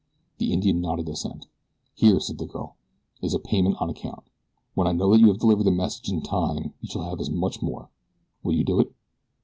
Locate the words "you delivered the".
5.19-5.69